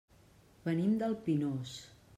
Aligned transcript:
Venim 0.69 0.97
del 1.03 1.15
Pinós. 1.29 1.79